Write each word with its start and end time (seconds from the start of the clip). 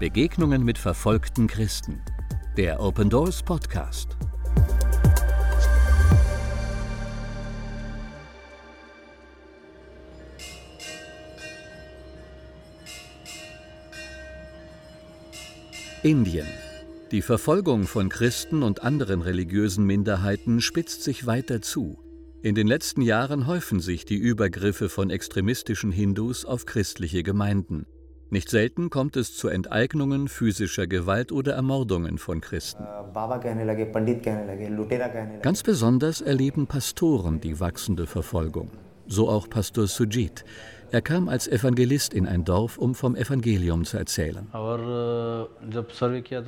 Begegnungen 0.00 0.64
mit 0.64 0.78
verfolgten 0.78 1.46
Christen. 1.46 2.00
Der 2.56 2.80
Open 2.80 3.10
Doors 3.10 3.42
Podcast. 3.42 4.16
Indien. 16.02 16.46
Die 17.10 17.20
Verfolgung 17.20 17.86
von 17.86 18.08
Christen 18.08 18.62
und 18.62 18.82
anderen 18.82 19.20
religiösen 19.20 19.84
Minderheiten 19.84 20.62
spitzt 20.62 21.02
sich 21.04 21.26
weiter 21.26 21.60
zu. 21.60 21.98
In 22.40 22.54
den 22.54 22.66
letzten 22.66 23.02
Jahren 23.02 23.46
häufen 23.46 23.80
sich 23.80 24.06
die 24.06 24.16
Übergriffe 24.16 24.88
von 24.88 25.10
extremistischen 25.10 25.92
Hindus 25.92 26.46
auf 26.46 26.64
christliche 26.64 27.22
Gemeinden. 27.22 27.84
Nicht 28.32 28.48
selten 28.48 28.90
kommt 28.90 29.16
es 29.16 29.36
zu 29.36 29.48
Enteignungen, 29.48 30.28
physischer 30.28 30.86
Gewalt 30.86 31.32
oder 31.32 31.54
Ermordungen 31.54 32.16
von 32.18 32.40
Christen. 32.40 32.84
Ganz 35.42 35.62
besonders 35.64 36.20
erleben 36.20 36.66
Pastoren 36.68 37.40
die 37.40 37.58
wachsende 37.58 38.06
Verfolgung. 38.06 38.70
So 39.08 39.28
auch 39.28 39.50
Pastor 39.50 39.88
Sujit. 39.88 40.44
Er 40.92 41.02
kam 41.02 41.28
als 41.28 41.48
Evangelist 41.48 42.14
in 42.14 42.26
ein 42.26 42.44
Dorf, 42.44 42.78
um 42.78 42.94
vom 42.94 43.16
Evangelium 43.16 43.84
zu 43.84 43.96
erzählen. 43.96 44.46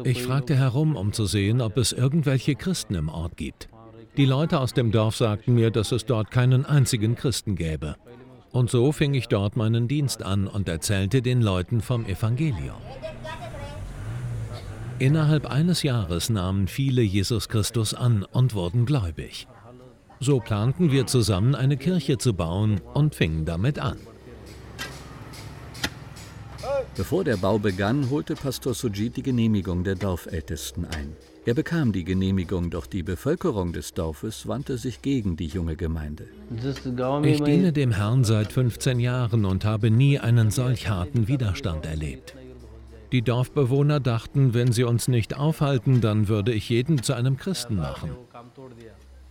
Ich 0.04 0.22
fragte 0.22 0.54
herum, 0.54 0.94
um 0.94 1.12
zu 1.12 1.26
sehen, 1.26 1.60
ob 1.60 1.76
es 1.76 1.92
irgendwelche 1.92 2.54
Christen 2.54 2.94
im 2.94 3.08
Ort 3.08 3.36
gibt. 3.36 3.68
Die 4.16 4.26
Leute 4.26 4.60
aus 4.60 4.74
dem 4.74 4.92
Dorf 4.92 5.16
sagten 5.16 5.54
mir, 5.54 5.70
dass 5.70 5.90
es 5.90 6.04
dort 6.04 6.30
keinen 6.30 6.66
einzigen 6.66 7.16
Christen 7.16 7.56
gäbe. 7.56 7.96
Und 8.52 8.70
so 8.70 8.92
fing 8.92 9.14
ich 9.14 9.28
dort 9.28 9.56
meinen 9.56 9.88
Dienst 9.88 10.22
an 10.22 10.46
und 10.46 10.68
erzählte 10.68 11.22
den 11.22 11.40
Leuten 11.40 11.80
vom 11.80 12.04
Evangelium. 12.04 12.76
Innerhalb 14.98 15.50
eines 15.50 15.82
Jahres 15.82 16.30
nahmen 16.30 16.68
viele 16.68 17.02
Jesus 17.02 17.48
Christus 17.48 17.94
an 17.94 18.24
und 18.30 18.54
wurden 18.54 18.86
gläubig. 18.86 19.48
So 20.20 20.38
planten 20.38 20.92
wir 20.92 21.06
zusammen 21.06 21.56
eine 21.56 21.76
Kirche 21.76 22.18
zu 22.18 22.34
bauen 22.34 22.80
und 22.94 23.14
fingen 23.14 23.44
damit 23.44 23.80
an. 23.80 23.98
Bevor 26.94 27.24
der 27.24 27.38
Bau 27.38 27.58
begann, 27.58 28.10
holte 28.10 28.34
Pastor 28.34 28.74
Sujit 28.74 29.16
die 29.16 29.22
Genehmigung 29.22 29.82
der 29.82 29.94
Dorfältesten 29.94 30.84
ein. 30.84 31.16
Er 31.46 31.54
bekam 31.54 31.90
die 31.90 32.04
Genehmigung, 32.04 32.68
doch 32.68 32.86
die 32.86 33.02
Bevölkerung 33.02 33.72
des 33.72 33.94
Dorfes 33.94 34.46
wandte 34.46 34.76
sich 34.76 35.00
gegen 35.00 35.36
die 35.36 35.46
junge 35.46 35.74
Gemeinde. 35.74 36.28
Ich 37.24 37.42
diene 37.42 37.72
dem 37.72 37.92
Herrn 37.92 38.24
seit 38.24 38.52
15 38.52 39.00
Jahren 39.00 39.46
und 39.46 39.64
habe 39.64 39.90
nie 39.90 40.18
einen 40.18 40.50
solch 40.50 40.88
harten 40.88 41.28
Widerstand 41.28 41.86
erlebt. 41.86 42.34
Die 43.10 43.22
Dorfbewohner 43.22 43.98
dachten, 43.98 44.52
wenn 44.52 44.72
sie 44.72 44.84
uns 44.84 45.08
nicht 45.08 45.36
aufhalten, 45.36 46.02
dann 46.02 46.28
würde 46.28 46.52
ich 46.52 46.68
jeden 46.68 47.02
zu 47.02 47.14
einem 47.14 47.38
Christen 47.38 47.76
machen. 47.76 48.10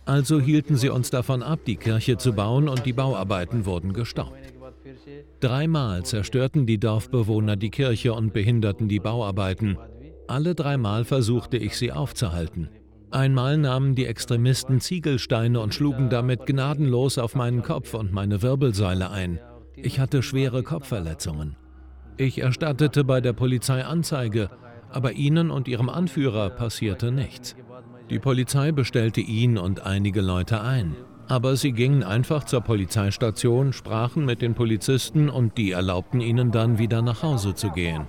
Also 0.04 0.40
hielten 0.40 0.76
sie 0.76 0.88
uns 0.88 1.10
davon 1.10 1.44
ab, 1.44 1.60
die 1.64 1.76
Kirche 1.76 2.16
zu 2.16 2.32
bauen 2.32 2.68
und 2.68 2.86
die 2.86 2.92
Bauarbeiten 2.92 3.66
wurden 3.66 3.92
gestoppt. 3.92 4.51
Dreimal 5.40 6.04
zerstörten 6.04 6.66
die 6.66 6.78
Dorfbewohner 6.78 7.56
die 7.56 7.70
Kirche 7.70 8.12
und 8.14 8.32
behinderten 8.32 8.88
die 8.88 9.00
Bauarbeiten. 9.00 9.78
Alle 10.28 10.54
dreimal 10.54 11.04
versuchte 11.04 11.56
ich 11.56 11.76
sie 11.76 11.92
aufzuhalten. 11.92 12.68
Einmal 13.10 13.58
nahmen 13.58 13.94
die 13.94 14.06
Extremisten 14.06 14.80
Ziegelsteine 14.80 15.60
und 15.60 15.74
schlugen 15.74 16.08
damit 16.08 16.46
gnadenlos 16.46 17.18
auf 17.18 17.34
meinen 17.34 17.62
Kopf 17.62 17.92
und 17.92 18.12
meine 18.12 18.40
Wirbelsäule 18.40 19.10
ein. 19.10 19.38
Ich 19.76 20.00
hatte 20.00 20.22
schwere 20.22 20.62
Kopfverletzungen. 20.62 21.56
Ich 22.16 22.38
erstattete 22.38 23.04
bei 23.04 23.20
der 23.20 23.32
Polizei 23.32 23.84
Anzeige, 23.84 24.48
aber 24.90 25.12
ihnen 25.12 25.50
und 25.50 25.68
ihrem 25.68 25.88
Anführer 25.88 26.50
passierte 26.50 27.10
nichts. 27.12 27.56
Die 28.10 28.18
Polizei 28.18 28.72
bestellte 28.72 29.20
ihn 29.20 29.58
und 29.58 29.84
einige 29.84 30.20
Leute 30.20 30.60
ein. 30.60 30.94
Aber 31.32 31.56
sie 31.56 31.72
gingen 31.72 32.02
einfach 32.02 32.44
zur 32.44 32.60
Polizeistation, 32.60 33.72
sprachen 33.72 34.26
mit 34.26 34.42
den 34.42 34.52
Polizisten 34.52 35.30
und 35.30 35.56
die 35.56 35.70
erlaubten 35.70 36.20
ihnen 36.20 36.50
dann 36.50 36.76
wieder 36.76 37.00
nach 37.00 37.22
Hause 37.22 37.54
zu 37.54 37.70
gehen. 37.70 38.06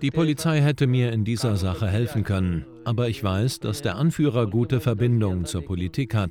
Die 0.00 0.10
Polizei 0.12 0.60
hätte 0.60 0.86
mir 0.86 1.12
in 1.12 1.24
dieser 1.24 1.56
Sache 1.56 1.88
helfen 1.88 2.22
können, 2.22 2.64
aber 2.84 3.08
ich 3.08 3.24
weiß, 3.24 3.58
dass 3.58 3.82
der 3.82 3.96
Anführer 3.96 4.46
gute 4.46 4.78
Verbindungen 4.78 5.44
zur 5.44 5.62
Politik 5.62 6.14
hat. 6.14 6.30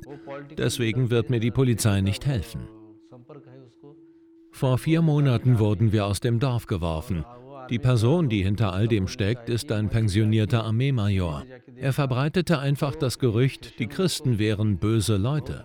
Deswegen 0.56 1.10
wird 1.10 1.28
mir 1.28 1.40
die 1.40 1.50
Polizei 1.50 2.00
nicht 2.00 2.24
helfen. 2.24 2.66
Vor 4.52 4.78
vier 4.78 5.02
Monaten 5.02 5.58
wurden 5.58 5.92
wir 5.92 6.06
aus 6.06 6.20
dem 6.20 6.38
Dorf 6.38 6.64
geworfen. 6.64 7.26
Die 7.70 7.78
Person, 7.78 8.28
die 8.28 8.42
hinter 8.42 8.72
all 8.72 8.88
dem 8.88 9.08
steckt, 9.08 9.48
ist 9.48 9.72
ein 9.72 9.88
pensionierter 9.88 10.64
Armeemajor. 10.64 11.44
Er 11.76 11.92
verbreitete 11.92 12.58
einfach 12.58 12.94
das 12.94 13.18
Gerücht, 13.18 13.78
die 13.78 13.86
Christen 13.86 14.38
wären 14.38 14.78
böse 14.78 15.16
Leute. 15.16 15.64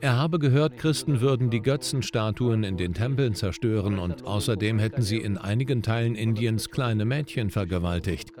Er 0.00 0.16
habe 0.16 0.38
gehört, 0.38 0.78
Christen 0.78 1.20
würden 1.20 1.50
die 1.50 1.60
Götzenstatuen 1.60 2.64
in 2.64 2.76
den 2.76 2.94
Tempeln 2.94 3.34
zerstören 3.34 3.98
und 3.98 4.24
außerdem 4.24 4.78
hätten 4.78 5.02
sie 5.02 5.18
in 5.18 5.36
einigen 5.36 5.82
Teilen 5.82 6.14
Indiens 6.14 6.70
kleine 6.70 7.04
Mädchen 7.04 7.50
vergewaltigt. 7.50 8.32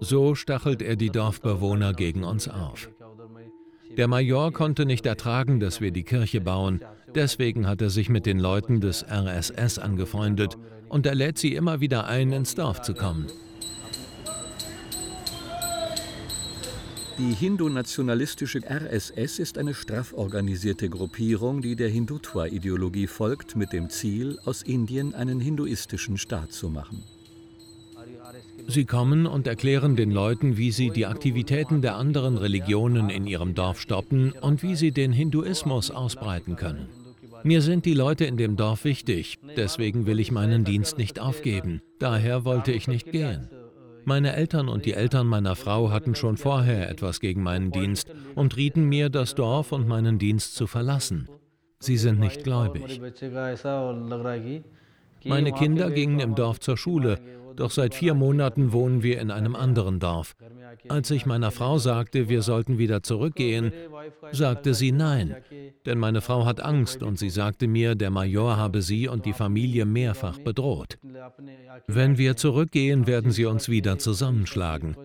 So 0.00 0.34
stachelt 0.34 0.82
er 0.82 0.96
die 0.96 1.10
Dorfbewohner 1.10 1.94
gegen 1.94 2.24
uns 2.24 2.48
auf. 2.48 2.90
Der 3.96 4.06
Major 4.06 4.52
konnte 4.52 4.84
nicht 4.84 5.06
ertragen, 5.06 5.60
dass 5.60 5.80
wir 5.80 5.90
die 5.90 6.04
Kirche 6.04 6.40
bauen, 6.40 6.80
deswegen 7.14 7.66
hat 7.66 7.80
er 7.82 7.90
sich 7.90 8.08
mit 8.08 8.26
den 8.26 8.38
Leuten 8.38 8.80
des 8.80 9.04
RSS 9.04 9.78
angefreundet 9.78 10.56
und 10.88 11.06
er 11.06 11.14
lädt 11.14 11.38
sie 11.38 11.54
immer 11.54 11.80
wieder 11.80 12.06
ein, 12.06 12.32
ins 12.32 12.54
Dorf 12.54 12.82
zu 12.82 12.94
kommen. 12.94 13.26
Die 17.18 17.34
hindu-nationalistische 17.34 18.60
RSS 18.60 19.40
ist 19.40 19.58
eine 19.58 19.74
straff 19.74 20.12
organisierte 20.12 20.88
Gruppierung, 20.88 21.62
die 21.62 21.74
der 21.74 21.88
Hindutva-Ideologie 21.88 23.08
folgt, 23.08 23.56
mit 23.56 23.72
dem 23.72 23.90
Ziel, 23.90 24.38
aus 24.44 24.62
Indien 24.62 25.14
einen 25.14 25.40
hinduistischen 25.40 26.16
Staat 26.16 26.52
zu 26.52 26.68
machen. 26.68 27.02
Sie 28.70 28.84
kommen 28.84 29.26
und 29.26 29.46
erklären 29.46 29.96
den 29.96 30.10
Leuten, 30.10 30.58
wie 30.58 30.72
sie 30.72 30.90
die 30.90 31.06
Aktivitäten 31.06 31.80
der 31.80 31.96
anderen 31.96 32.36
Religionen 32.36 33.08
in 33.08 33.26
ihrem 33.26 33.54
Dorf 33.54 33.80
stoppen 33.80 34.32
und 34.32 34.62
wie 34.62 34.76
sie 34.76 34.92
den 34.92 35.10
Hinduismus 35.10 35.90
ausbreiten 35.90 36.54
können. 36.54 36.86
Mir 37.44 37.62
sind 37.62 37.86
die 37.86 37.94
Leute 37.94 38.26
in 38.26 38.36
dem 38.36 38.56
Dorf 38.56 38.84
wichtig, 38.84 39.38
deswegen 39.56 40.04
will 40.04 40.20
ich 40.20 40.32
meinen 40.32 40.64
Dienst 40.64 40.98
nicht 40.98 41.18
aufgeben. 41.18 41.80
Daher 41.98 42.44
wollte 42.44 42.70
ich 42.72 42.88
nicht 42.88 43.10
gehen. 43.10 43.48
Meine 44.04 44.34
Eltern 44.34 44.68
und 44.68 44.84
die 44.84 44.92
Eltern 44.92 45.26
meiner 45.26 45.56
Frau 45.56 45.90
hatten 45.90 46.14
schon 46.14 46.36
vorher 46.36 46.90
etwas 46.90 47.20
gegen 47.20 47.42
meinen 47.42 47.70
Dienst 47.70 48.12
und 48.34 48.54
rieten 48.58 48.84
mir, 48.84 49.08
das 49.08 49.34
Dorf 49.34 49.72
und 49.72 49.88
meinen 49.88 50.18
Dienst 50.18 50.54
zu 50.54 50.66
verlassen. 50.66 51.26
Sie 51.80 51.96
sind 51.96 52.20
nicht 52.20 52.44
gläubig. 52.44 53.00
Meine 55.24 55.52
Kinder 55.52 55.90
gingen 55.90 56.20
im 56.20 56.34
Dorf 56.34 56.60
zur 56.60 56.76
Schule 56.76 57.18
doch 57.58 57.70
seit 57.70 57.94
vier 57.94 58.14
Monaten 58.14 58.72
wohnen 58.72 59.02
wir 59.02 59.20
in 59.20 59.30
einem 59.30 59.56
anderen 59.56 59.98
Dorf. 59.98 60.36
Als 60.88 61.10
ich 61.10 61.26
meiner 61.26 61.50
Frau 61.50 61.78
sagte, 61.78 62.28
wir 62.28 62.42
sollten 62.42 62.78
wieder 62.78 63.02
zurückgehen, 63.02 63.72
sagte 64.30 64.74
sie 64.74 64.92
nein, 64.92 65.36
denn 65.84 65.98
meine 65.98 66.20
Frau 66.20 66.46
hat 66.46 66.60
Angst 66.60 67.02
und 67.02 67.18
sie 67.18 67.30
sagte 67.30 67.66
mir, 67.66 67.94
der 67.96 68.10
Major 68.10 68.56
habe 68.56 68.80
sie 68.80 69.08
und 69.08 69.26
die 69.26 69.32
Familie 69.32 69.86
mehrfach 69.86 70.38
bedroht. 70.38 70.98
Wenn 71.88 72.16
wir 72.16 72.36
zurückgehen, 72.36 73.06
werden 73.06 73.32
sie 73.32 73.46
uns 73.46 73.68
wieder 73.68 73.98
zusammenschlagen. 73.98 74.96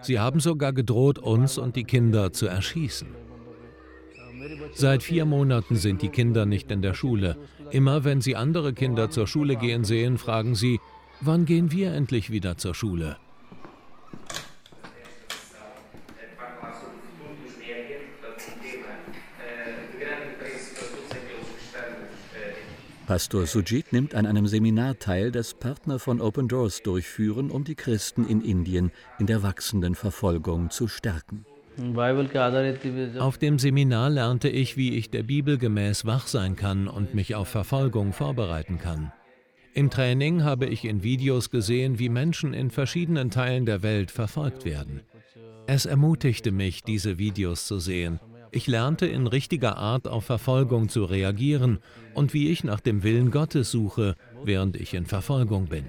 Sie 0.00 0.20
haben 0.20 0.38
sogar 0.38 0.72
gedroht, 0.72 1.18
uns 1.18 1.58
und 1.58 1.74
die 1.74 1.84
Kinder 1.84 2.32
zu 2.32 2.46
erschießen. 2.46 3.08
Seit 4.74 5.02
vier 5.02 5.24
Monaten 5.24 5.76
sind 5.76 6.02
die 6.02 6.08
Kinder 6.08 6.46
nicht 6.46 6.70
in 6.70 6.82
der 6.82 6.94
Schule. 6.94 7.36
Immer 7.70 8.04
wenn 8.04 8.20
sie 8.20 8.36
andere 8.36 8.72
Kinder 8.72 9.10
zur 9.10 9.26
Schule 9.26 9.56
gehen 9.56 9.84
sehen, 9.84 10.18
fragen 10.18 10.54
sie, 10.54 10.80
Wann 11.22 11.44
gehen 11.44 11.70
wir 11.70 11.92
endlich 11.92 12.30
wieder 12.30 12.56
zur 12.56 12.74
Schule? 12.74 13.16
Pastor 23.06 23.44
Sujit 23.44 23.92
nimmt 23.92 24.14
an 24.14 24.24
einem 24.24 24.46
Seminar 24.46 24.98
teil, 24.98 25.32
das 25.32 25.52
Partner 25.52 25.98
von 25.98 26.20
Open 26.20 26.46
Doors 26.46 26.82
durchführen, 26.82 27.50
um 27.50 27.64
die 27.64 27.74
Christen 27.74 28.24
in 28.26 28.40
Indien 28.40 28.92
in 29.18 29.26
der 29.26 29.42
wachsenden 29.42 29.96
Verfolgung 29.96 30.70
zu 30.70 30.86
stärken. 30.86 31.44
Auf 33.18 33.38
dem 33.38 33.58
Seminar 33.58 34.10
lernte 34.10 34.48
ich, 34.48 34.76
wie 34.76 34.96
ich 34.96 35.10
der 35.10 35.24
Bibel 35.24 35.58
gemäß 35.58 36.06
wach 36.06 36.28
sein 36.28 36.56
kann 36.56 36.88
und 36.88 37.14
mich 37.14 37.34
auf 37.34 37.48
Verfolgung 37.48 38.12
vorbereiten 38.12 38.78
kann. 38.78 39.12
Im 39.72 39.88
Training 39.88 40.42
habe 40.42 40.66
ich 40.66 40.84
in 40.84 41.04
Videos 41.04 41.50
gesehen, 41.50 41.98
wie 42.00 42.08
Menschen 42.08 42.54
in 42.54 42.70
verschiedenen 42.70 43.30
Teilen 43.30 43.66
der 43.66 43.82
Welt 43.82 44.10
verfolgt 44.10 44.64
werden. 44.64 45.02
Es 45.66 45.86
ermutigte 45.86 46.50
mich, 46.50 46.82
diese 46.82 47.18
Videos 47.18 47.66
zu 47.66 47.78
sehen. 47.78 48.18
Ich 48.50 48.66
lernte 48.66 49.06
in 49.06 49.28
richtiger 49.28 49.76
Art 49.76 50.08
auf 50.08 50.24
Verfolgung 50.24 50.88
zu 50.88 51.04
reagieren 51.04 51.78
und 52.14 52.34
wie 52.34 52.50
ich 52.50 52.64
nach 52.64 52.80
dem 52.80 53.04
Willen 53.04 53.30
Gottes 53.30 53.70
suche, 53.70 54.16
während 54.42 54.76
ich 54.76 54.92
in 54.94 55.06
Verfolgung 55.06 55.66
bin. 55.66 55.84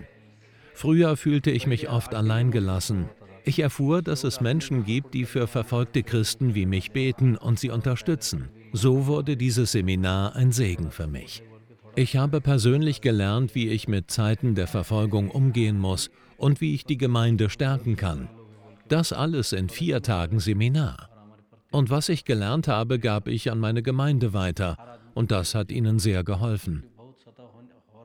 Früher 0.76 1.18
fühlte 1.18 1.50
ich 1.50 1.66
mich 1.66 1.90
oft 1.90 2.14
alleingelassen. 2.14 3.10
Ich 3.44 3.60
erfuhr, 3.60 4.04
dass 4.04 4.24
es 4.24 4.42
Menschen 4.42 4.86
gibt, 4.86 5.16
die 5.16 5.26
für 5.26 5.48
verfolgte 5.48 6.04
Christen 6.04 6.54
wie 6.54 6.68
mich 6.68 6.92
beten 6.92 7.36
und 7.36 7.60
sie 7.60 7.72
unterstützen. 7.72 8.50
So 8.74 9.08
wurde 9.08 9.36
dieses 9.38 9.72
Seminar 9.72 10.36
ein 10.36 10.52
Segen 10.52 10.92
für 10.92 11.08
mich. 11.08 11.42
Ich 11.96 12.16
habe 12.16 12.40
persönlich 12.40 13.02
gelernt, 13.02 13.54
wie 13.54 13.68
ich 13.68 13.90
mit 13.90 14.10
Zeiten 14.10 14.56
der 14.56 14.68
Verfolgung 14.68 15.30
umgehen 15.30 15.78
muss 15.78 16.10
und 16.38 16.62
wie 16.62 16.74
ich 16.74 16.86
die 16.86 16.98
Gemeinde 16.98 17.50
stärken 17.50 17.98
kann. 17.98 18.30
Das 18.88 19.12
alles 19.12 19.52
in 19.52 19.68
vier 19.68 20.02
Tagen 20.02 20.40
Seminar. 20.40 21.10
Und 21.70 21.90
was 21.90 22.10
ich 22.10 22.24
gelernt 22.24 22.68
habe, 22.68 22.98
gab 22.98 23.28
ich 23.28 23.52
an 23.52 23.60
meine 23.60 23.84
Gemeinde 23.84 24.34
weiter, 24.34 24.78
und 25.14 25.32
das 25.32 25.54
hat 25.54 25.72
ihnen 25.72 26.00
sehr 26.00 26.24
geholfen. 26.24 26.84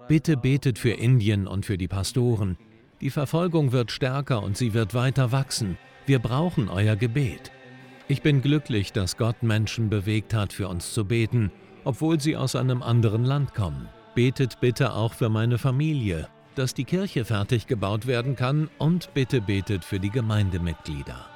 Bitte 0.08 0.36
betet 0.36 0.78
für 0.78 0.90
Indien 0.90 1.46
und 1.46 1.64
für 1.64 1.78
die 1.78 1.88
Pastoren. 1.88 2.56
Die 3.00 3.10
Verfolgung 3.10 3.72
wird 3.72 3.92
stärker 3.92 4.42
und 4.42 4.56
sie 4.56 4.74
wird 4.74 4.94
weiter 4.94 5.30
wachsen. 5.32 5.78
Wir 6.06 6.18
brauchen 6.18 6.68
euer 6.68 6.96
Gebet. 6.96 7.52
Ich 8.08 8.22
bin 8.22 8.40
glücklich, 8.40 8.92
dass 8.92 9.16
Gott 9.16 9.42
Menschen 9.42 9.90
bewegt 9.90 10.32
hat, 10.34 10.52
für 10.52 10.68
uns 10.68 10.92
zu 10.92 11.04
beten, 11.04 11.50
obwohl 11.86 12.20
sie 12.20 12.36
aus 12.36 12.56
einem 12.56 12.82
anderen 12.82 13.24
Land 13.24 13.54
kommen. 13.54 13.88
Betet 14.14 14.60
bitte 14.60 14.92
auch 14.92 15.14
für 15.14 15.28
meine 15.28 15.56
Familie, 15.56 16.28
dass 16.56 16.74
die 16.74 16.84
Kirche 16.84 17.24
fertig 17.24 17.66
gebaut 17.66 18.06
werden 18.06 18.34
kann 18.34 18.68
und 18.78 19.14
bitte 19.14 19.40
betet 19.40 19.84
für 19.84 20.00
die 20.00 20.10
Gemeindemitglieder. 20.10 21.35